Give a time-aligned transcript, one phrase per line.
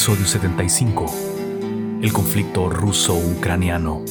[0.00, 1.14] Episodio 75
[2.00, 4.02] El conflicto ruso-ucraniano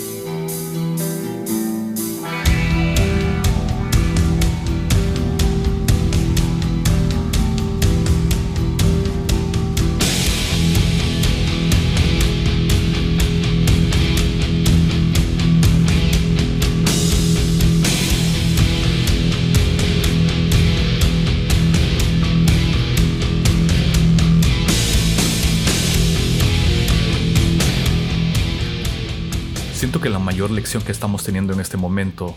[30.39, 32.33] mayor lección que estamos teniendo en este momento,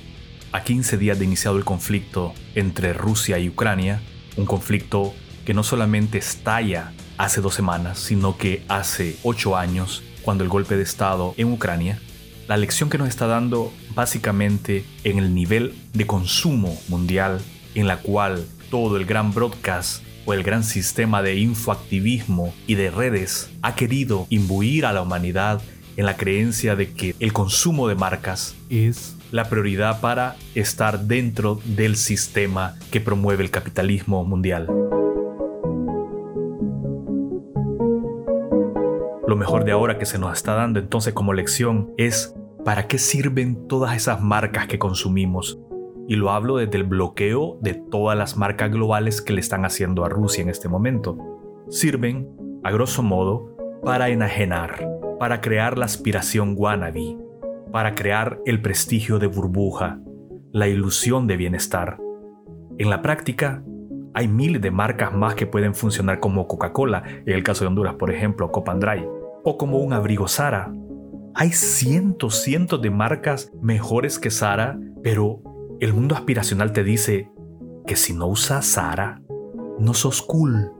[0.50, 4.00] a 15 días de iniciado el conflicto entre Rusia y Ucrania,
[4.36, 5.14] un conflicto
[5.46, 10.76] que no solamente estalla hace dos semanas, sino que hace ocho años, cuando el golpe
[10.76, 12.00] de Estado en Ucrania,
[12.48, 17.40] la lección que nos está dando básicamente en el nivel de consumo mundial
[17.76, 22.90] en la cual todo el gran broadcast o el gran sistema de infoactivismo y de
[22.90, 25.62] redes ha querido imbuir a la humanidad
[25.96, 31.60] en la creencia de que el consumo de marcas es la prioridad para estar dentro
[31.64, 34.66] del sistema que promueve el capitalismo mundial.
[39.26, 42.98] Lo mejor de ahora que se nos está dando entonces como lección es para qué
[42.98, 45.58] sirven todas esas marcas que consumimos.
[46.06, 50.04] Y lo hablo desde el bloqueo de todas las marcas globales que le están haciendo
[50.04, 51.16] a Rusia en este momento.
[51.70, 52.28] Sirven,
[52.62, 54.86] a grosso modo, para enajenar,
[55.22, 57.16] para crear la aspiración wannabe,
[57.70, 60.00] para crear el prestigio de burbuja,
[60.50, 62.00] la ilusión de bienestar.
[62.76, 63.62] En la práctica,
[64.14, 67.94] hay miles de marcas más que pueden funcionar como Coca-Cola, en el caso de Honduras,
[67.94, 69.06] por ejemplo, Copandray,
[69.44, 70.74] o como un abrigo Sara.
[71.36, 75.40] Hay cientos, cientos de marcas mejores que Sara, pero
[75.78, 77.30] el mundo aspiracional te dice
[77.86, 79.22] que si no usas Sara,
[79.78, 80.72] no sos cool.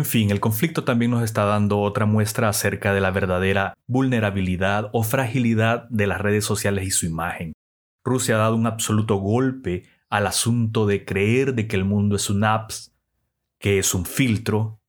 [0.00, 4.88] En fin, el conflicto también nos está dando otra muestra acerca de la verdadera vulnerabilidad
[4.94, 7.52] o fragilidad de las redes sociales y su imagen.
[8.02, 12.30] Rusia ha dado un absoluto golpe al asunto de creer de que el mundo es
[12.30, 12.94] un apps,
[13.58, 14.80] que es un filtro,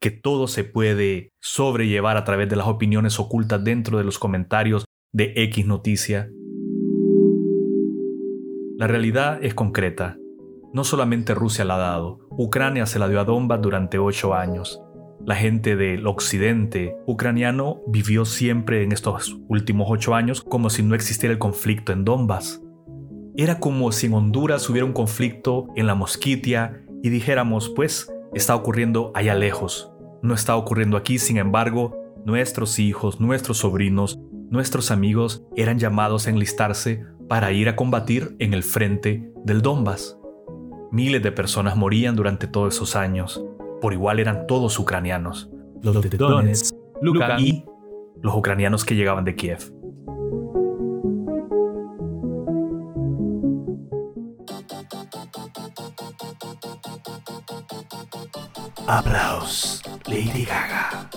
[0.00, 4.86] que todo se puede sobrellevar a través de las opiniones ocultas dentro de los comentarios
[5.12, 6.32] de X noticia.
[8.76, 10.18] La realidad es concreta.
[10.72, 14.82] No solamente Rusia la ha dado, Ucrania se la dio a Donbass durante ocho años.
[15.24, 20.94] La gente del occidente ucraniano vivió siempre en estos últimos ocho años como si no
[20.94, 22.60] existiera el conflicto en Donbass.
[23.36, 28.56] Era como si en Honduras hubiera un conflicto en la Mosquitia y dijéramos, pues, está
[28.56, 29.92] ocurriendo allá lejos.
[30.22, 34.18] No está ocurriendo aquí, sin embargo, nuestros hijos, nuestros sobrinos,
[34.50, 40.18] nuestros amigos eran llamados a enlistarse para ir a combatir en el frente del Donbass.
[40.92, 43.42] Miles de personas morían durante todos esos años.
[43.80, 45.48] Por igual eran todos ucranianos.
[45.80, 47.64] Los de Donetsk, Luka y
[48.20, 49.72] los ucranianos que llegaban de Kiev.
[58.86, 61.08] Aplaus, Lady Gaga.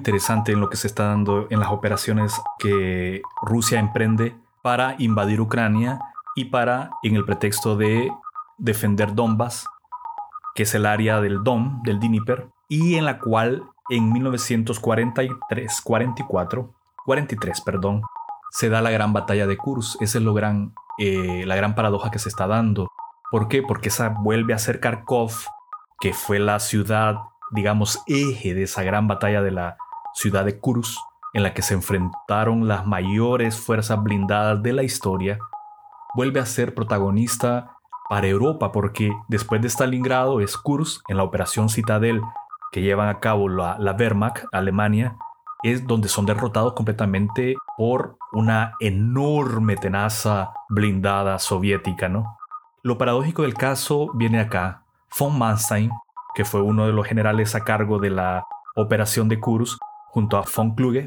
[0.00, 5.42] Interesante en lo que se está dando en las operaciones que Rusia emprende para invadir
[5.42, 6.00] Ucrania
[6.34, 8.10] y para, en el pretexto de
[8.56, 9.66] defender Donbass,
[10.54, 16.74] que es el área del Don, del Dnieper, y en la cual en 1943, 44,
[17.04, 18.02] 43, perdón,
[18.50, 20.00] se da la gran batalla de Kursk.
[20.00, 22.88] Esa es lo gran, eh, la gran paradoja que se está dando.
[23.30, 23.62] ¿Por qué?
[23.62, 25.32] Porque esa vuelve a ser Kharkov,
[26.00, 27.18] que fue la ciudad,
[27.50, 29.76] digamos, eje de esa gran batalla de la
[30.14, 30.98] ciudad de Kursk,
[31.32, 35.38] en la que se enfrentaron las mayores fuerzas blindadas de la historia,
[36.14, 37.76] vuelve a ser protagonista
[38.08, 42.20] para Europa, porque después de Stalingrado es Kursk, en la operación Citadel
[42.72, 45.16] que llevan a cabo la, la Wehrmacht, Alemania,
[45.62, 52.38] es donde son derrotados completamente por una enorme tenaza blindada soviética, ¿no?
[52.82, 54.84] Lo paradójico del caso viene acá.
[55.18, 55.90] Von Manstein,
[56.34, 58.44] que fue uno de los generales a cargo de la
[58.76, 59.78] operación de Kursk,
[60.10, 61.06] junto a von Kluge,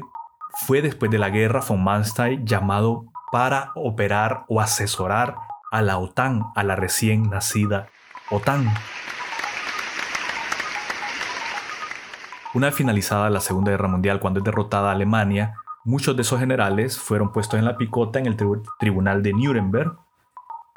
[0.66, 5.36] fue después de la guerra von Manstein llamado para operar o asesorar
[5.70, 7.88] a la OTAN, a la recién nacida
[8.30, 8.72] OTAN.
[12.54, 16.98] Una vez finalizada la Segunda Guerra Mundial, cuando es derrotada Alemania, muchos de esos generales
[16.98, 18.36] fueron puestos en la picota en el
[18.78, 19.96] tribunal de Nuremberg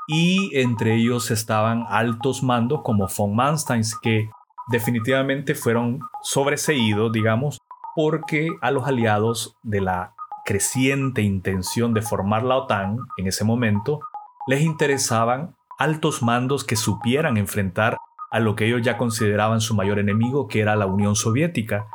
[0.08, 4.30] y entre ellos estaban altos mandos como von Manstein que
[4.70, 7.60] definitivamente fueron sobreseídos, digamos,
[7.98, 10.14] porque a los aliados de la
[10.46, 14.02] creciente intención de formar la OTAN en ese momento
[14.46, 17.98] les interesaban altos mandos que supieran enfrentar
[18.30, 21.88] a lo que ellos ya consideraban su mayor enemigo, que era la Unión Soviética.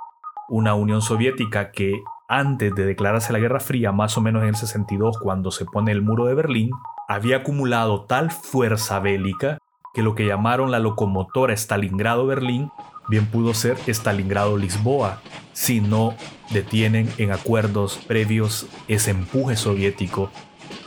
[0.48, 4.56] Una Unión Soviética que antes de declararse la Guerra Fría, más o menos en el
[4.56, 6.70] 62, cuando se pone el muro de Berlín,
[7.06, 9.58] había acumulado tal fuerza bélica
[9.94, 12.72] que lo que llamaron la locomotora Stalingrado-Berlín
[13.08, 15.20] bien pudo ser Stalingrado-Lisboa,
[15.52, 16.14] si no
[16.50, 20.30] detienen en acuerdos previos ese empuje soviético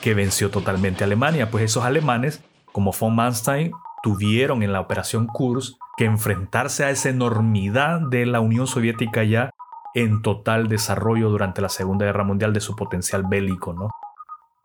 [0.02, 3.72] que venció totalmente a Alemania, pues esos alemanes, como von Manstein,
[4.04, 9.50] tuvieron en la operación Kursk que enfrentarse a esa enormidad de la Unión Soviética ya
[9.94, 13.90] en total desarrollo durante la Segunda Guerra Mundial de su potencial bélico, ¿no?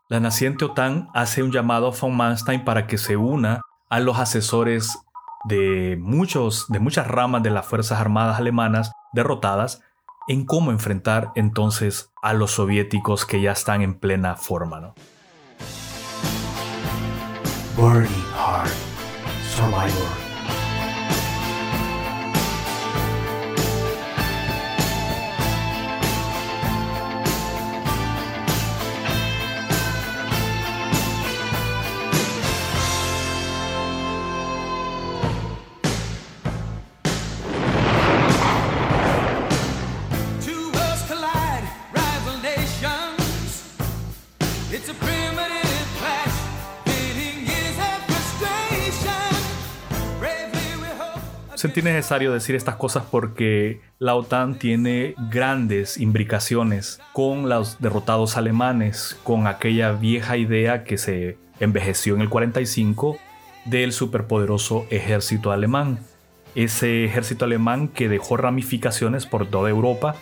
[0.09, 4.19] La naciente OTAN hace un llamado a von Manstein para que se una a los
[4.19, 4.99] asesores
[5.43, 9.81] de, muchos, de muchas ramas de las Fuerzas Armadas alemanas derrotadas
[10.27, 14.79] en cómo enfrentar entonces a los soviéticos que ya están en plena forma.
[14.79, 14.95] ¿no?
[17.75, 18.09] Burning
[19.55, 20.30] Survivor.
[51.61, 59.15] Sentí necesario decir estas cosas porque la OTAN tiene grandes imbricaciones con los derrotados alemanes,
[59.23, 63.19] con aquella vieja idea que se envejeció en el 45
[63.65, 65.99] del superpoderoso ejército alemán.
[66.55, 70.15] Ese ejército alemán que dejó ramificaciones por toda Europa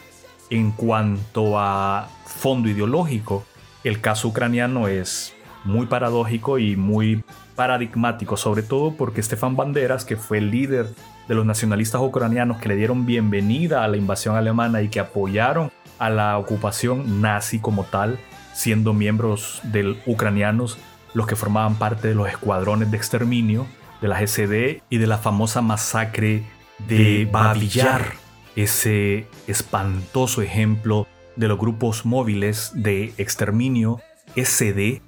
[0.49, 3.45] en cuanto a fondo ideológico.
[3.85, 5.33] El caso ucraniano es
[5.63, 7.23] muy paradójico y muy
[7.55, 10.87] paradigmático, sobre todo porque Stefan Banderas, que fue el líder
[11.29, 15.71] de los nacionalistas ucranianos que le dieron bienvenida a la invasión alemana y que apoyaron
[15.99, 18.17] a la ocupación nazi como tal,
[18.53, 20.79] siendo miembros del ucranianos
[21.13, 23.67] los que formaban parte de los escuadrones de exterminio
[24.01, 26.43] de la GCD y de la famosa masacre
[26.87, 28.13] de Babillar,
[28.55, 34.01] ese espantoso ejemplo de los grupos móviles de exterminio
[34.35, 35.03] SD,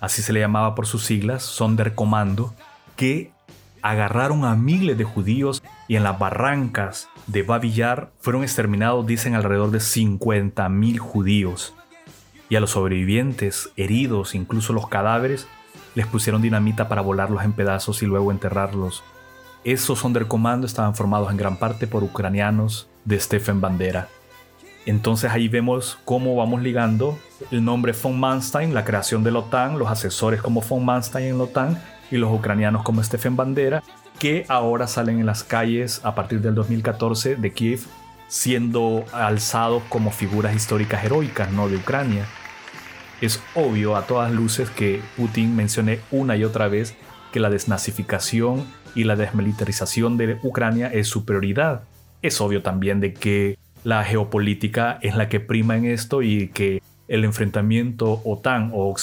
[0.00, 2.54] así se le llamaba por sus siglas, Sonderkommando,
[2.94, 3.32] que
[3.82, 9.70] agarraron a miles de judíos y en las barrancas de Babillar fueron exterminados, dicen, alrededor
[9.70, 11.74] de 50.000 judíos.
[12.48, 15.46] Y a los sobrevivientes, heridos, incluso los cadáveres,
[15.94, 19.02] les pusieron dinamita para volarlos en pedazos y luego enterrarlos.
[19.64, 24.08] Esos Sonderkommando estaban formados en gran parte por ucranianos de Stephen Bandera.
[24.86, 27.18] Entonces ahí vemos cómo vamos ligando
[27.50, 31.38] el nombre von Manstein, la creación de la OTAN, los asesores como von Manstein en
[31.38, 31.78] la OTAN
[32.10, 33.82] y los ucranianos como Stephen Bandera,
[34.18, 37.80] que ahora salen en las calles a partir del 2014 de Kiev,
[38.28, 41.68] siendo alzados como figuras históricas heroicas ¿no?
[41.68, 42.26] de Ucrania.
[43.20, 46.94] Es obvio a todas luces que Putin mencione una y otra vez
[47.32, 51.82] que la desnazificación y la desmilitarización de Ucrania es su prioridad.
[52.22, 56.82] Es obvio también de que la geopolítica es la que prima en esto y que
[57.06, 58.94] el enfrentamiento OTAN o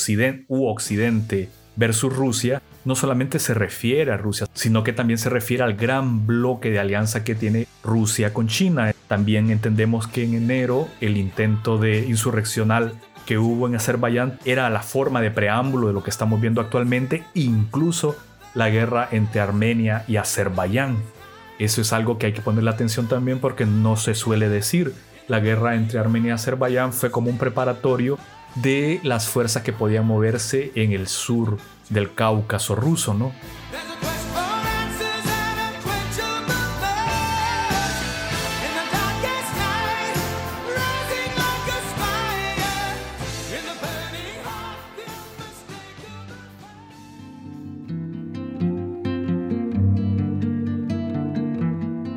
[0.48, 5.64] u Occidente versus Rusia no solamente se refiere a Rusia, sino que también se refiere
[5.64, 8.94] al gran bloque de alianza que tiene Rusia con China.
[9.08, 12.94] También entendemos que en enero el intento de insurreccional
[13.26, 17.24] que hubo en Azerbaiyán era la forma de preámbulo de lo que estamos viendo actualmente,
[17.34, 18.16] incluso
[18.54, 20.98] la guerra entre Armenia y Azerbaiyán.
[21.58, 24.94] Eso es algo que hay que ponerle atención también porque no se suele decir.
[25.28, 28.20] La guerra entre Armenia y Azerbaiyán fue como un preparatorio
[28.56, 31.58] de las fuerzas que podían moverse en el sur
[31.90, 33.34] del Cáucaso ruso, ¿no?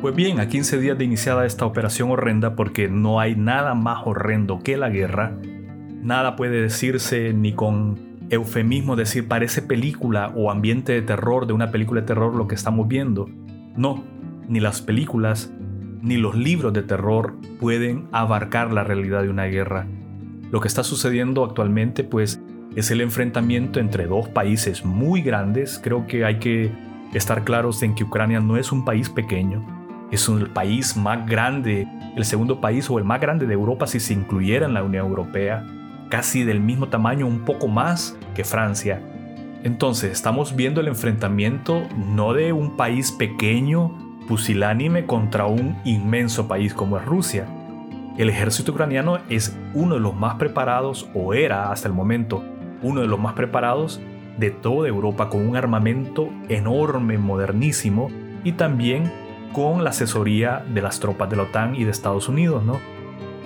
[0.01, 3.99] Pues bien, a 15 días de iniciada esta operación horrenda, porque no hay nada más
[4.05, 5.37] horrendo que la guerra,
[6.01, 11.71] nada puede decirse ni con eufemismo decir parece película o ambiente de terror de una
[11.71, 13.27] película de terror lo que estamos viendo.
[13.75, 14.03] No,
[14.47, 15.51] ni las películas
[16.01, 19.87] ni los libros de terror pueden abarcar la realidad de una guerra.
[20.51, 22.41] Lo que está sucediendo actualmente pues
[22.75, 25.79] es el enfrentamiento entre dos países muy grandes.
[25.83, 26.71] Creo que hay que
[27.13, 29.65] estar claros en que Ucrania no es un país pequeño,
[30.11, 33.99] es el país más grande, el segundo país o el más grande de Europa si
[33.99, 35.65] se incluyera en la Unión Europea,
[36.09, 39.01] casi del mismo tamaño, un poco más que Francia.
[39.63, 46.73] Entonces estamos viendo el enfrentamiento no de un país pequeño, pusilánime, contra un inmenso país
[46.73, 47.47] como es Rusia.
[48.17, 52.43] El ejército ucraniano es uno de los más preparados, o era hasta el momento
[52.81, 54.01] uno de los más preparados
[54.37, 58.09] de toda Europa, con un armamento enorme, modernísimo,
[58.43, 59.11] y también
[59.51, 62.79] con la asesoría de las tropas de la OTAN y de Estados Unidos, ¿no?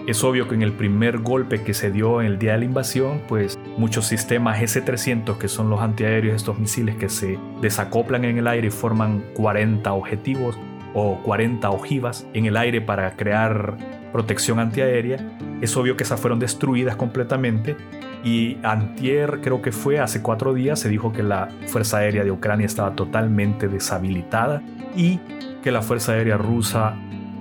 [0.05, 2.65] Es obvio que en el primer golpe que se dio en el día de la
[2.65, 8.38] invasión, pues muchos sistemas S-300, que son los antiaéreos, estos misiles que se desacoplan en
[8.38, 10.57] el aire y forman 40 objetivos
[10.93, 13.77] o 40 ojivas en el aire para crear
[14.12, 15.17] protección antiaérea,
[15.62, 17.75] es obvio que esas fueron destruidas completamente
[18.24, 22.31] y antier, creo que fue hace cuatro días, se dijo que la Fuerza Aérea de
[22.31, 24.62] Ucrania estaba totalmente deshabilitada
[24.95, 25.19] y
[25.63, 26.95] que la Fuerza Aérea rusa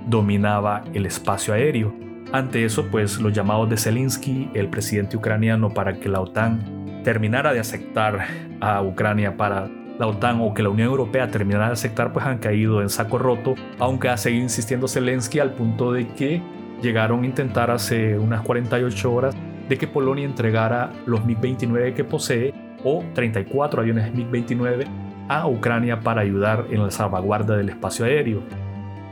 [0.07, 2.02] dominaba el espacio aéreo.
[2.33, 7.53] Ante eso, pues los llamados de Zelensky, el presidente ucraniano, para que la OTAN terminara
[7.53, 8.25] de aceptar
[8.59, 12.39] a Ucrania para la OTAN o que la Unión Europea terminara de aceptar, pues han
[12.39, 16.41] caído en saco roto, aunque ha seguido insistiendo Zelensky al punto de que
[16.81, 19.35] llegaron a intentar hace unas 48 horas
[19.69, 22.51] de que Polonia entregara los MiG-29 que posee
[22.83, 24.87] o 34 aviones MiG-29
[25.29, 28.41] a Ucrania para ayudar en la salvaguarda del espacio aéreo.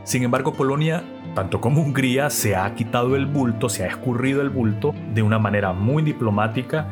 [0.05, 1.03] Sin embargo, Polonia,
[1.35, 5.39] tanto como Hungría, se ha quitado el bulto, se ha escurrido el bulto de una
[5.39, 6.87] manera muy diplomática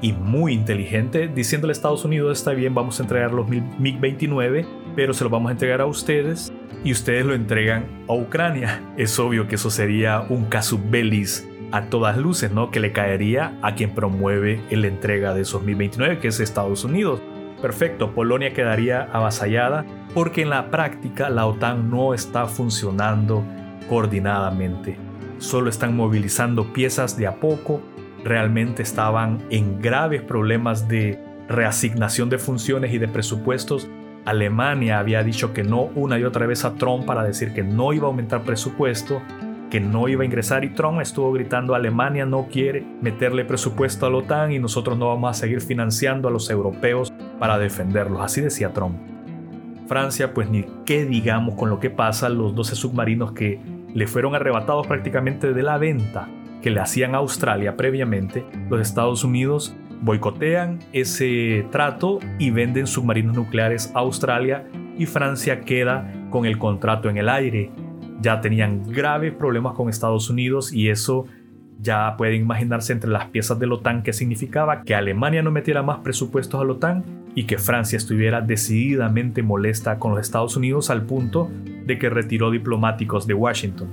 [0.00, 5.12] y muy inteligente, diciéndole a Estados Unidos, está bien, vamos a entregar los MiG-29, pero
[5.12, 6.52] se los vamos a entregar a ustedes
[6.84, 8.82] y ustedes lo entregan a Ucrania.
[8.96, 12.70] Es obvio que eso sería un casus bellis a todas luces, ¿no?
[12.70, 17.20] Que le caería a quien promueve la entrega de esos MiG-29, que es Estados Unidos.
[17.60, 23.44] Perfecto, Polonia quedaría avasallada porque en la práctica la OTAN no está funcionando
[23.88, 24.96] coordinadamente.
[25.38, 27.80] Solo están movilizando piezas de a poco,
[28.24, 31.18] realmente estaban en graves problemas de
[31.48, 33.88] reasignación de funciones y de presupuestos.
[34.24, 37.92] Alemania había dicho que no una y otra vez a Trump para decir que no
[37.92, 39.22] iba a aumentar presupuesto,
[39.70, 44.10] que no iba a ingresar y Trump estuvo gritando Alemania no quiere meterle presupuesto a
[44.10, 48.40] la OTAN y nosotros no vamos a seguir financiando a los europeos para defenderlos, así
[48.40, 48.96] decía Trump.
[49.86, 53.58] Francia, pues ni qué digamos con lo que pasa, los 12 submarinos que
[53.94, 56.28] le fueron arrebatados prácticamente de la venta
[56.62, 63.34] que le hacían a Australia previamente, los Estados Unidos boicotean ese trato y venden submarinos
[63.34, 64.66] nucleares a Australia
[64.96, 67.70] y Francia queda con el contrato en el aire.
[68.20, 71.26] Ya tenían graves problemas con Estados Unidos y eso
[71.80, 75.82] ya pueden imaginarse entre las piezas de la OTAN que significaba que Alemania no metiera
[75.82, 77.04] más presupuestos a la OTAN
[77.38, 81.48] y que Francia estuviera decididamente molesta con los Estados Unidos al punto
[81.86, 83.88] de que retiró diplomáticos de Washington.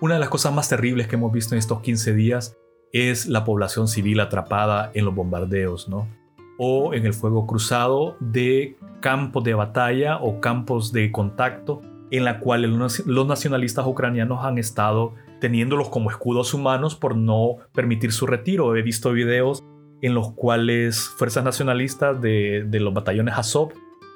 [0.00, 2.56] Una de las cosas más terribles que hemos visto en estos 15 días
[2.90, 6.21] es la población civil atrapada en los bombardeos, ¿no?
[6.64, 12.38] O en el fuego cruzado de campos de batalla o campos de contacto en la
[12.38, 18.76] cual los nacionalistas ucranianos han estado teniéndolos como escudos humanos por no permitir su retiro.
[18.76, 19.64] He visto videos
[20.02, 23.72] en los cuales fuerzas nacionalistas de, de los batallones Azov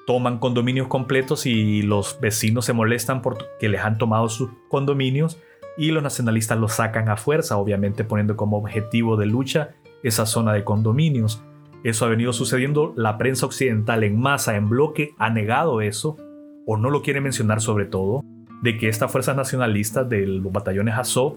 [0.06, 5.40] toman condominios completos y los vecinos se molestan porque les han tomado sus condominios
[5.76, 9.70] y los nacionalistas los sacan a fuerza, obviamente poniendo como objetivo de lucha
[10.04, 11.42] esa zona de condominios.
[11.86, 16.16] Eso ha venido sucediendo, la prensa occidental en masa, en bloque, ha negado eso,
[16.66, 18.24] o no lo quiere mencionar sobre todo,
[18.60, 21.36] de que estas fuerzas nacionalistas de los batallones Azov,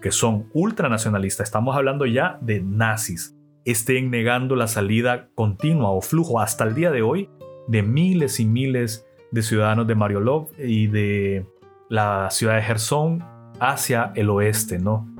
[0.00, 6.38] que son ultranacionalistas, estamos hablando ya de nazis, estén negando la salida continua o flujo
[6.38, 7.28] hasta el día de hoy
[7.66, 11.44] de miles y miles de ciudadanos de Mariolov y de
[11.88, 13.24] la ciudad de Gerson
[13.58, 15.17] hacia el oeste, ¿no?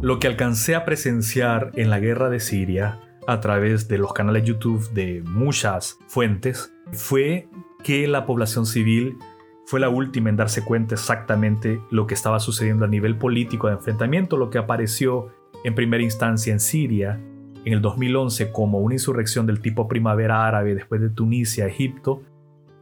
[0.00, 4.44] Lo que alcancé a presenciar en la guerra de Siria a través de los canales
[4.44, 7.48] YouTube de muchas fuentes fue
[7.82, 9.18] que la población civil
[9.66, 13.74] fue la última en darse cuenta exactamente lo que estaba sucediendo a nivel político de
[13.74, 15.32] enfrentamiento, lo que apareció
[15.64, 17.20] en primera instancia en Siria
[17.64, 22.22] en el 2011 como una insurrección del tipo primavera árabe después de Tunisia, Egipto,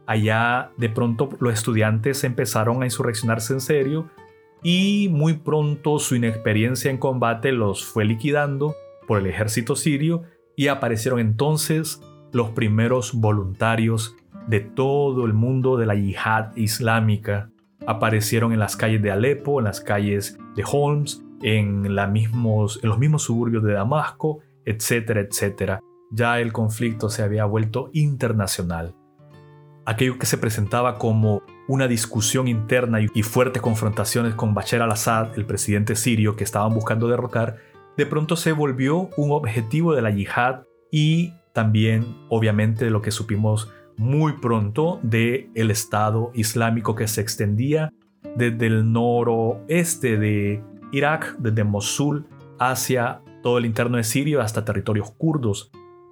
[0.05, 4.07] allá de pronto los estudiantes empezaron a insurreccionarse en serio
[4.63, 8.75] y muy pronto su inexperiencia en combate los fue liquidando
[9.07, 10.23] por el ejército sirio
[10.55, 14.15] y aparecieron entonces los primeros voluntarios
[14.47, 17.49] de todo el mundo de la yihad islámica.
[17.85, 22.09] Aparecieron en las calles de Alepo, en las calles de Holmes, en, en los
[22.99, 25.79] mismos suburbios de Damasco, etcétera, etcétera.
[26.11, 28.95] Ya el conflicto se había vuelto internacional.
[29.85, 35.45] Aquello que se presentaba como una discusión interna y fuertes confrontaciones con Bashar al-Assad, el
[35.45, 37.57] presidente sirio que estaban buscando derrocar,
[37.97, 43.11] de pronto se volvió un objetivo de la yihad y también, obviamente, de lo que
[43.11, 47.91] supimos muy pronto de el Estado Islámico que se extendía
[48.35, 52.27] desde el noroeste de Irak, desde Mosul
[52.59, 55.71] hacia todo el interno de Siria hasta territorios kurdos.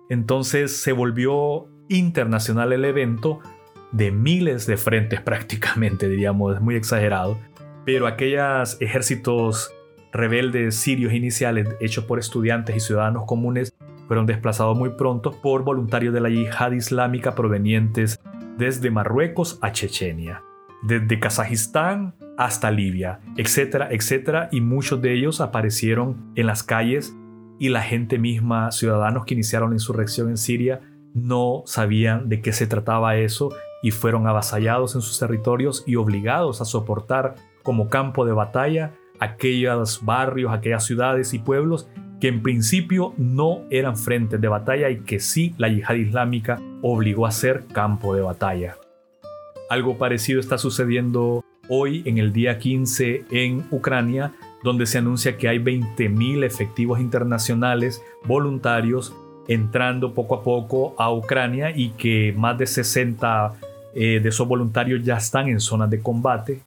[0.09, 3.39] Entonces se volvió internacional el evento
[3.91, 7.37] de miles de frentes prácticamente, diríamos, es muy exagerado,
[7.85, 9.71] pero aquellos ejércitos
[10.11, 13.75] rebeldes sirios iniciales hechos por estudiantes y ciudadanos comunes
[14.07, 18.19] fueron desplazados muy pronto por voluntarios de la yihad islámica provenientes
[18.57, 20.41] desde Marruecos a Chechenia,
[20.83, 27.15] desde Kazajistán hasta Libia, etcétera, etcétera, y muchos de ellos aparecieron en las calles
[27.59, 30.81] y la gente misma, ciudadanos que iniciaron la insurrección en Siria,
[31.13, 33.49] no sabían de qué se trataba eso
[33.85, 40.03] y fueron avasallados en sus territorios y obligados a soportar como campo de batalla aquellos
[40.03, 41.87] barrios, aquellas ciudades y pueblos
[42.19, 47.27] que en principio no eran frentes de batalla y que sí la yihad islámica obligó
[47.27, 48.75] a ser campo de batalla.
[49.69, 54.31] Algo parecido está sucediendo hoy en el día 15 en Ucrania,
[54.63, 59.13] donde se anuncia que hay 20.000 efectivos internacionales voluntarios
[59.47, 63.53] entrando poco a poco a Ucrania y que más de 60
[63.95, 66.61] eh, de esos voluntarios ya están en zonas de combate.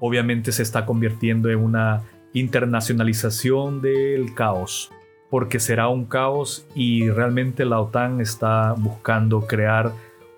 [0.00, 2.02] Obviamente se está convirtiendo en una
[2.32, 4.90] internacionalización del caos,
[5.30, 9.92] porque será un caos y realmente la OTAN está buscando crear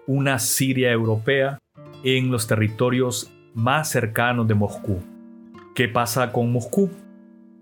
[0.07, 1.59] una Siria europea
[2.05, 5.01] en los territorios más cercanos de Moscú.
[5.75, 6.91] ¿Qué pasa con Moscú?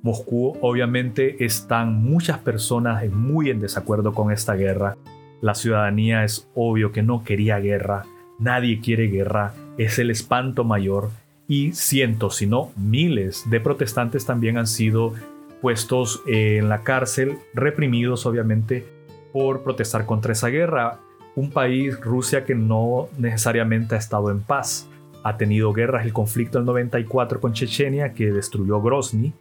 [0.02, 4.96] Moscú obviamente están muchas personas muy en desacuerdo con esta guerra.
[5.40, 8.04] La ciudadanía es obvio que no quería guerra,
[8.38, 11.10] nadie quiere guerra, es el espanto mayor
[11.48, 15.14] y cientos, si no miles de protestantes también han sido
[15.60, 18.84] puestos en la cárcel, reprimidos obviamente
[19.32, 20.98] por protestar contra esa guerra.
[21.34, 24.88] Un país, Rusia, que no necesariamente ha estado en paz.
[25.22, 29.32] Ha tenido guerras, el conflicto del 94 con Chechenia, que destruyó Grozny,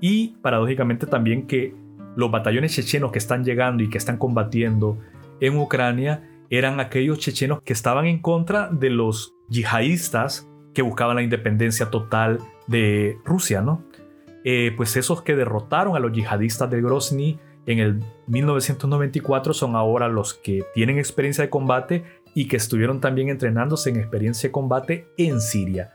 [0.00, 1.74] y paradójicamente también que
[2.16, 4.98] los batallones chechenos que están llegando y que están combatiendo
[5.40, 11.22] en Ucrania eran aquellos chechenos que estaban en contra de los yihadistas que buscaban la
[11.22, 13.84] independencia total de Rusia, ¿no?
[14.44, 20.08] Eh, pues esos que derrotaron a los yihadistas de Grozny en el 1994 son ahora
[20.08, 25.06] los que tienen experiencia de combate y que estuvieron también entrenándose en experiencia de combate
[25.18, 25.92] en Siria.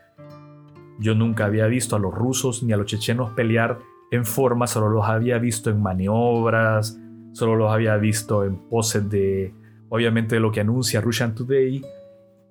[1.00, 3.80] Yo nunca había visto a los rusos ni a los chechenos pelear
[4.12, 6.98] en forma, solo los había visto en maniobras,
[7.34, 9.54] solo los había visto en poses de,
[9.89, 11.84] obviamente, lo que anuncia Russian Today,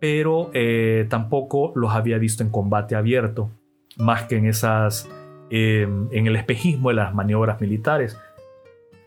[0.00, 3.50] pero eh, tampoco los había visto en combate abierto,
[3.96, 5.08] más que en esas,
[5.50, 8.18] em, en el espejismo de las maniobras militares.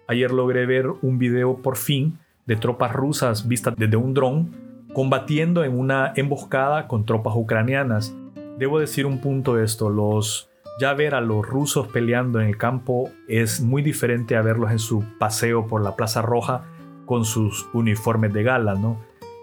[0.07, 4.51] Ayer logré ver un video por fin de tropas rusas vistas desde un dron
[4.93, 8.15] combatiendo en una emboscada con tropas ucranianas.
[8.57, 12.57] Debo decir un punto de esto, los Ya ver a los rusos peleando en el
[12.57, 16.65] campo es muy diferente a verlos en su paseo por la Plaza Roja
[17.07, 18.99] con sus uniformes de gala, ¿no?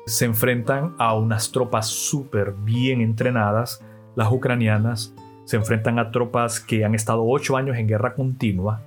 [0.07, 5.13] Se enfrentan a unas tropas súper bien entrenadas, las ucranianas,
[5.45, 8.83] se enfrentan a tropas que han estado ocho años en guerra continua,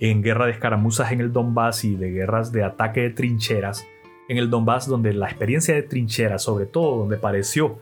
[0.00, 3.86] en guerra de escaramuzas en el Donbass y de guerras de ataque de trincheras,
[4.28, 7.78] en el Donbass donde la experiencia de trincheras, sobre todo donde pareció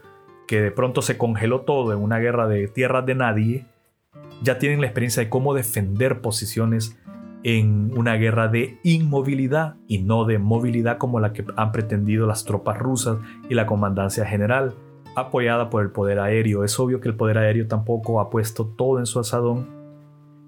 [0.46, 3.66] que de pronto se congeló todo en una guerra de tierras de nadie,
[4.42, 6.96] ya tienen la experiencia de cómo defender posiciones
[7.48, 12.44] en una guerra de inmovilidad y no de movilidad como la que han pretendido las
[12.44, 14.74] tropas rusas y la comandancia general,
[15.14, 16.64] apoyada por el poder aéreo.
[16.64, 19.68] Es obvio que el poder aéreo tampoco ha puesto todo en su asadón.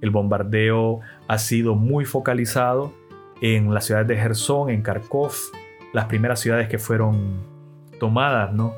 [0.01, 2.93] El bombardeo ha sido muy focalizado
[3.41, 5.31] en las ciudades de Gerson, en Kharkov,
[5.93, 7.45] las primeras ciudades que fueron
[8.01, 8.73] tomadas, ¿no?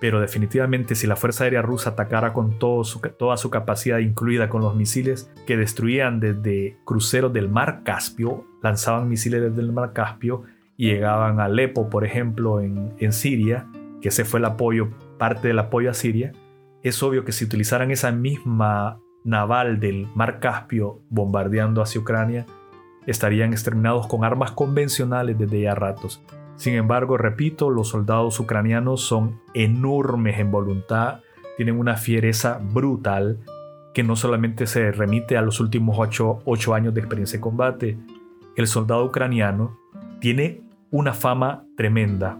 [0.00, 4.74] Pero definitivamente si la Fuerza Aérea Rusa atacara con toda su capacidad, incluida con los
[4.74, 10.44] misiles que destruían desde cruceros del mar Caspio, lanzaban misiles desde el mar Caspio
[10.76, 13.68] y llegaban a Alepo, por ejemplo, en, en Siria,
[14.00, 16.32] que ese fue el apoyo, parte del apoyo a Siria,
[16.82, 22.46] es obvio que si utilizaran esa misma naval del mar Caspio bombardeando hacia Ucrania,
[23.06, 26.22] estarían exterminados con armas convencionales desde ya ratos.
[26.60, 31.20] Sin embargo, repito, los soldados ucranianos son enormes en voluntad,
[31.56, 33.40] tienen una fiereza brutal
[33.94, 37.98] que no solamente se remite a los últimos ocho, ocho años de experiencia de combate.
[38.56, 39.78] El soldado ucraniano
[40.20, 42.38] tiene una fama tremenda.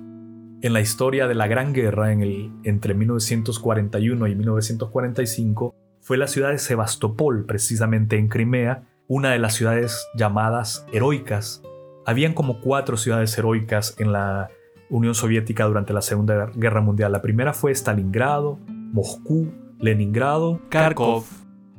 [0.60, 6.26] En la historia de la Gran Guerra en el, entre 1941 y 1945 fue la
[6.26, 11.62] ciudad de Sebastopol, precisamente en Crimea, una de las ciudades llamadas heroicas
[12.10, 14.50] habían como cuatro ciudades heroicas en la
[14.88, 17.12] Unión Soviética durante la Segunda Guerra Mundial.
[17.12, 21.24] La primera fue Stalingrado, Moscú, Leningrado, Kharkov.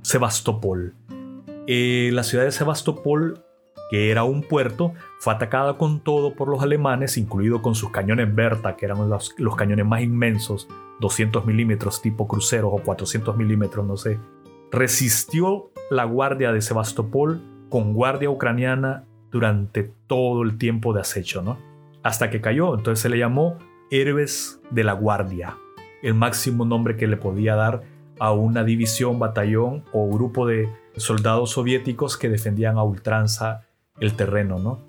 [0.02, 0.96] Sebastopol.
[1.68, 3.44] Eh, la ciudad de Sebastopol,
[3.90, 8.34] que era un puerto, fue atacada con todo por los alemanes, incluido con sus cañones
[8.34, 10.70] Berta, que eran los, los cañones más inmensos,
[11.02, 14.18] 200 milímetros tipo cruceros o 400 milímetros, no sé.
[14.72, 21.58] Resistió la guardia de Sebastopol con guardia ucraniana durante todo el tiempo de acecho, ¿no?
[22.04, 23.58] Hasta que cayó, entonces se le llamó
[23.90, 25.58] Héroes de la Guardia,
[26.02, 27.84] el máximo nombre que le podía dar
[28.20, 33.68] a una división, batallón o grupo de soldados soviéticos que defendían a ultranza
[34.00, 34.80] el terreno, ¿no?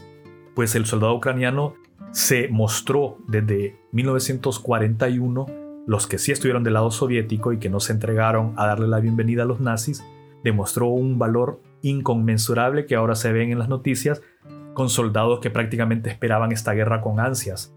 [0.54, 1.74] Pues el soldado ucraniano
[2.10, 5.46] se mostró desde 1941,
[5.86, 9.00] los que sí estuvieron del lado soviético y que no se entregaron a darle la
[9.00, 10.04] bienvenida a los nazis,
[10.44, 14.22] demostró un valor inconmensurable que ahora se ven en las noticias
[14.74, 17.74] con soldados que prácticamente esperaban esta guerra con ansias.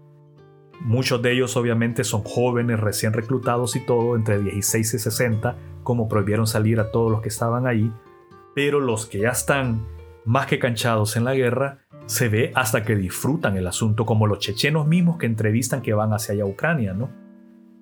[0.80, 6.08] Muchos de ellos obviamente son jóvenes recién reclutados y todo, entre 16 y 60, como
[6.08, 7.92] prohibieron salir a todos los que estaban ahí,
[8.54, 9.86] pero los que ya están
[10.24, 14.38] más que canchados en la guerra, se ve hasta que disfrutan el asunto, como los
[14.38, 17.10] chechenos mismos que entrevistan que van hacia allá a Ucrania, ¿no?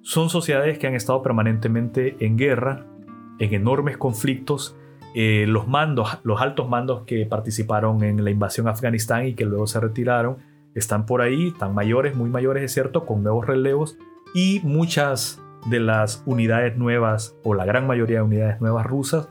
[0.03, 2.87] Son sociedades que han estado permanentemente en guerra,
[3.39, 4.77] en enormes conflictos,
[5.15, 9.45] eh, los mandos, los altos mandos que participaron en la invasión a Afganistán y que
[9.45, 10.39] luego se retiraron,
[10.75, 13.97] están por ahí, están mayores, muy mayores, es cierto, con nuevos relevos
[14.35, 19.29] y muchas de las unidades nuevas o la gran mayoría de unidades nuevas rusas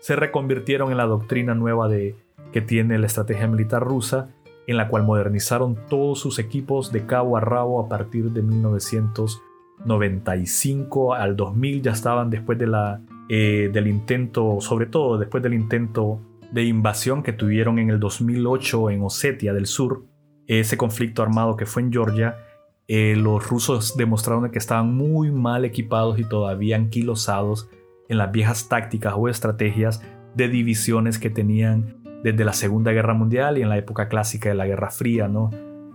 [0.00, 2.14] se reconvirtieron en la doctrina nueva de,
[2.52, 4.28] que tiene la estrategia militar rusa,
[4.68, 11.14] en la cual modernizaron todos sus equipos de cabo a rabo a partir de 1995
[11.14, 16.20] al 2000 ya estaban después de la, eh, del intento, sobre todo después del intento
[16.52, 20.04] de invasión que tuvieron en el 2008 en Osetia del Sur,
[20.46, 22.36] ese conflicto armado que fue en Georgia,
[22.86, 27.70] eh, los rusos demostraron que estaban muy mal equipados y todavía anquilosados
[28.08, 30.02] en las viejas tácticas o estrategias
[30.34, 34.54] de divisiones que tenían desde la Segunda Guerra Mundial y en la época clásica de
[34.54, 35.50] la Guerra Fría, ¿no?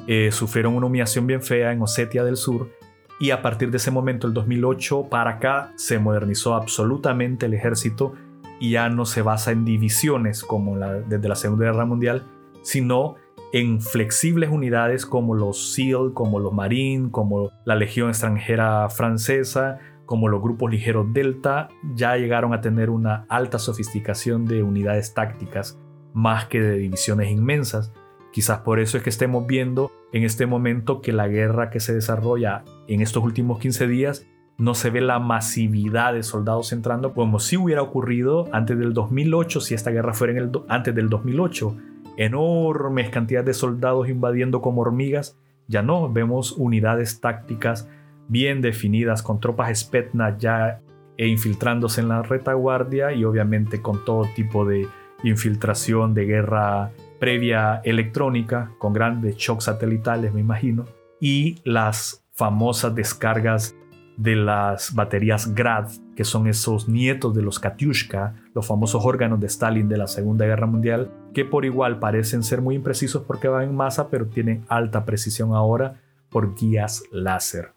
[0.07, 2.71] Eh, sufrieron una humillación bien fea en Osetia del Sur
[3.19, 8.13] y a partir de ese momento, el 2008 para acá, se modernizó absolutamente el ejército
[8.59, 12.23] y ya no se basa en divisiones como la, desde la Segunda Guerra Mundial,
[12.61, 13.15] sino
[13.51, 20.27] en flexibles unidades como los SEAL, como los Marines, como la Legión extranjera francesa, como
[20.27, 25.77] los grupos ligeros Delta, ya llegaron a tener una alta sofisticación de unidades tácticas
[26.13, 27.91] más que de divisiones inmensas.
[28.31, 31.93] Quizás por eso es que estemos viendo en este momento que la guerra que se
[31.93, 34.27] desarrolla en estos últimos 15 días
[34.59, 39.61] no se ve la masividad de soldados entrando como si hubiera ocurrido antes del 2008,
[39.61, 41.75] si esta guerra fuera en el antes del 2008.
[42.17, 45.39] Enormes cantidades de soldados invadiendo como hormigas.
[45.67, 47.87] Ya no, vemos unidades tácticas
[48.27, 50.81] bien definidas con tropas Spetsnaz ya
[51.17, 54.87] e infiltrándose en la retaguardia y obviamente con todo tipo de
[55.23, 60.85] infiltración de guerra previa electrónica, con grandes shocks satelitales, me imagino,
[61.19, 63.75] y las famosas descargas
[64.19, 69.47] de las baterías Grad, que son esos nietos de los Katyushka, los famosos órganos de
[69.47, 73.63] Stalin de la Segunda Guerra Mundial, que por igual parecen ser muy imprecisos porque van
[73.63, 77.71] en masa, pero tienen alta precisión ahora por guías láser.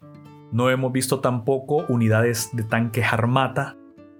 [0.51, 3.77] No hemos visto tampoco unidades de tanques Armata,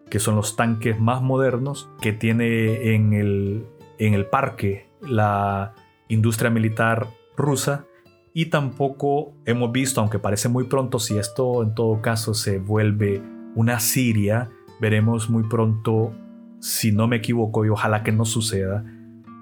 [0.10, 3.66] que son los tanques más modernos que tiene en el,
[4.00, 5.74] en el parque la
[6.08, 7.86] industria militar rusa.
[8.34, 13.22] Y tampoco hemos visto, aunque parece muy pronto, si esto en todo caso se vuelve
[13.56, 16.14] una Siria, veremos muy pronto,
[16.60, 18.84] si no me equivoco y ojalá que no suceda,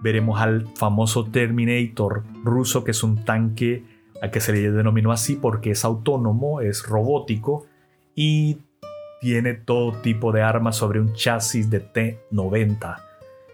[0.01, 3.85] veremos al famoso Terminator ruso, que es un tanque
[4.21, 7.65] a que se le denominó así porque es autónomo, es robótico
[8.13, 8.57] y
[9.21, 13.10] tiene todo tipo de armas sobre un chasis de T-90.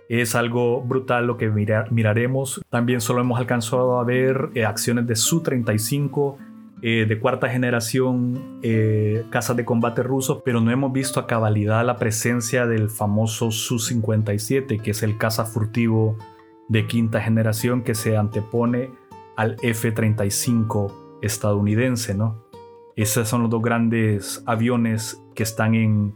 [0.09, 2.61] Es algo brutal lo que mira- miraremos.
[2.69, 6.37] También solo hemos alcanzado a ver eh, acciones de Su-35,
[6.81, 11.83] eh, de cuarta generación, eh, casas de combate rusos, pero no hemos visto a cabalidad
[11.85, 16.17] la presencia del famoso Su-57, que es el caza furtivo
[16.69, 18.91] de quinta generación que se antepone
[19.35, 22.43] al F-35 estadounidense, ¿no?
[22.95, 26.15] Esos son los dos grandes aviones que están en,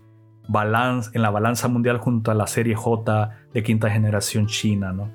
[0.52, 5.10] balanz- en la balanza mundial junto a la serie J de quinta generación china, ¿no?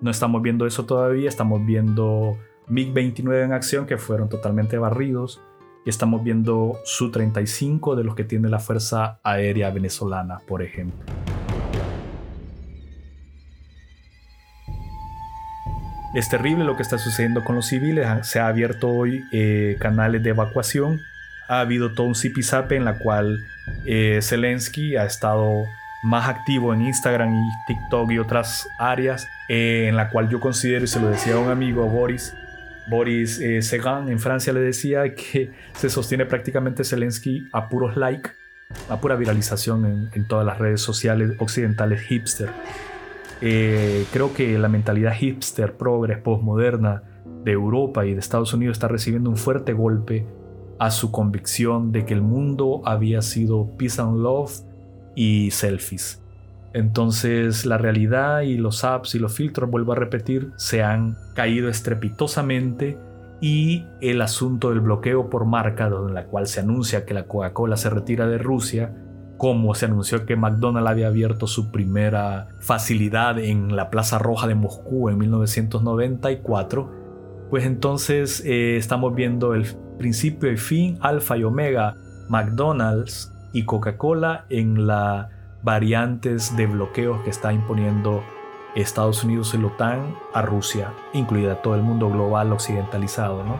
[0.00, 2.36] No estamos viendo eso todavía, estamos viendo
[2.68, 5.40] MiG-29 en acción que fueron totalmente barridos
[5.84, 10.98] y estamos viendo Su-35 de los que tiene la Fuerza Aérea Venezolana, por ejemplo.
[16.14, 18.06] Es terrible lo que está sucediendo con los civiles.
[18.22, 21.00] Se ha abierto hoy eh, canales de evacuación.
[21.48, 23.38] Ha habido todo un zipizape en la cual
[23.84, 25.64] eh, Zelensky ha estado
[26.02, 30.84] más activo en Instagram y TikTok y otras áreas, eh, en la cual yo considero,
[30.84, 32.34] y se lo decía a un amigo, Boris,
[32.88, 38.30] Boris eh, Segan, en Francia le decía que se sostiene prácticamente Zelensky a puros like,
[38.88, 42.50] a pura viralización en, todas las redes sociales occidentales hipster.
[43.40, 47.02] Eh, creo que la mentalidad hipster, progres, postmoderna
[47.44, 50.26] de Europa y de Estados Unidos está recibiendo un fuerte golpe
[50.82, 54.50] a su convicción de que el mundo había sido peace and love
[55.14, 56.20] y selfies.
[56.72, 61.68] Entonces la realidad y los apps y los filtros, vuelvo a repetir, se han caído
[61.68, 62.98] estrepitosamente
[63.40, 67.76] y el asunto del bloqueo por marca, en la cual se anuncia que la Coca-Cola
[67.76, 68.92] se retira de Rusia,
[69.36, 74.56] como se anunció que McDonald's había abierto su primera facilidad en la Plaza Roja de
[74.56, 76.90] Moscú en 1994,
[77.50, 79.66] pues entonces eh, estamos viendo el
[79.98, 81.96] principio y fin, alfa y omega,
[82.28, 85.28] McDonald's y Coca-Cola en las
[85.62, 88.22] variantes de bloqueos que está imponiendo
[88.74, 93.56] Estados Unidos y la OTAN a Rusia, incluida todo el mundo global occidentalizado, ¿no?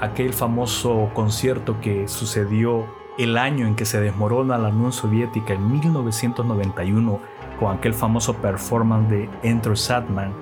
[0.00, 2.86] Aquel famoso concierto que sucedió
[3.16, 7.20] el año en que se desmorona la Unión Soviética en 1991
[7.60, 10.34] con aquel famoso performance de Enter Satman,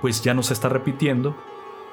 [0.00, 1.36] pues ya no se está repitiendo,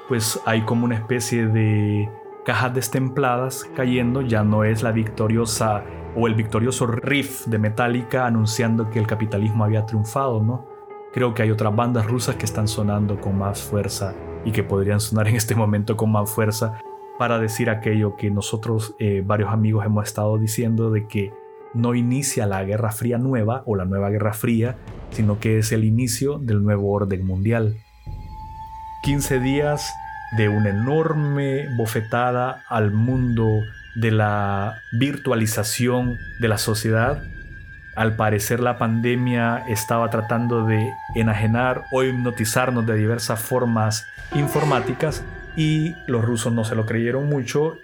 [0.08, 2.10] pues hay como una especie de
[2.46, 5.82] cajas destempladas cayendo, ya no es la victoriosa
[6.14, 10.64] o el victorioso riff de Metallica anunciando que el capitalismo había triunfado, ¿no?
[11.12, 15.00] Creo que hay otras bandas rusas que están sonando con más fuerza y que podrían
[15.00, 16.80] sonar en este momento con más fuerza
[17.18, 21.32] para decir aquello que nosotros, eh, varios amigos, hemos estado diciendo de que
[21.74, 24.76] no inicia la Guerra Fría nueva o la nueva Guerra Fría,
[25.10, 27.76] sino que es el inicio del nuevo orden mundial.
[29.02, 29.92] 15 días
[30.32, 33.62] de una enorme bofetada al mundo
[33.94, 37.22] de la virtualización de la sociedad.
[37.94, 45.24] Al parecer la pandemia estaba tratando de enajenar o hipnotizarnos de diversas formas informáticas
[45.56, 47.78] y los rusos no se lo creyeron mucho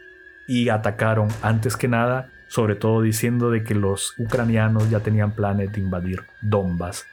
[0.47, 5.73] y atacaron antes que nada, sobre todo diciendo de que los ucranianos ya tenían planes
[5.73, 7.07] de invadir Donbass.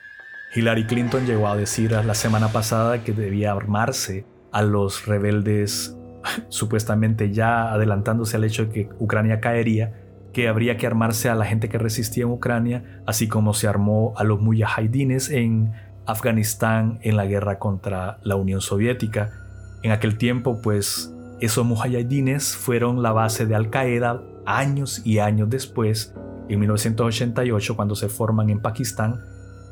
[0.53, 5.97] Hillary Clinton llegó a decir la semana pasada que debía armarse a los rebeldes,
[6.49, 9.93] supuestamente ya adelantándose al hecho de que Ucrania caería,
[10.33, 14.13] que habría que armarse a la gente que resistía en Ucrania, así como se armó
[14.17, 15.73] a los mujahidines en
[16.05, 19.31] Afganistán en la guerra contra la Unión Soviética.
[19.81, 25.49] En aquel tiempo, pues, esos mujahidines fueron la base de Al Qaeda años y años
[25.49, 26.13] después,
[26.49, 29.21] en 1988, cuando se forman en Pakistán,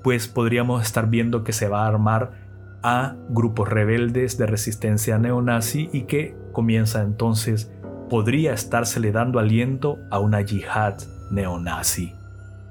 [0.04, 2.47] pues podríamos estar viendo que se va a armar
[2.90, 7.70] a grupos rebeldes de resistencia neonazi y que comienza entonces,
[8.10, 10.96] podría estársele dando aliento a una yihad
[11.30, 12.14] neonazi.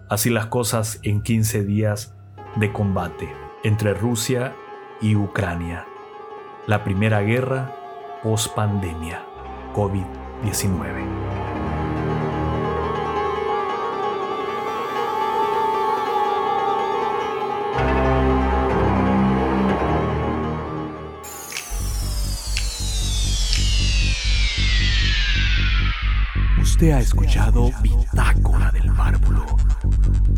[0.08, 2.14] Así las cosas en 15 días
[2.56, 3.28] de combate
[3.62, 4.54] entre Rusia
[5.02, 5.84] y Ucrania.
[6.66, 7.74] La primera guerra
[8.22, 9.20] post pandemia
[9.74, 11.45] COVID-19.
[26.76, 29.46] Usted ha escuchado Bitácora del Párvulo.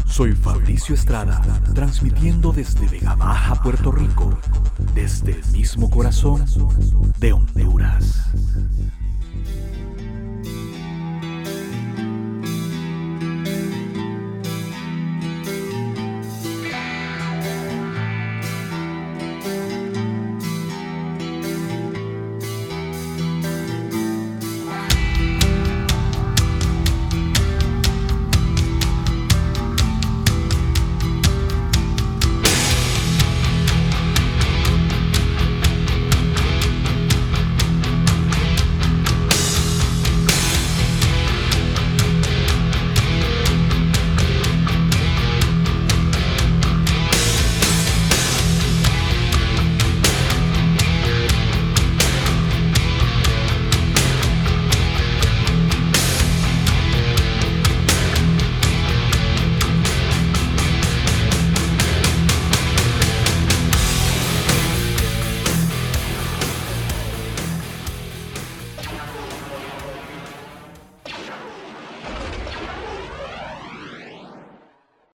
[0.06, 1.42] Soy Fabricio Estrada,
[1.74, 4.38] transmitiendo desde Vega Baja, Puerto Rico,
[4.94, 6.44] desde el mismo corazón
[7.18, 8.30] de Honduras.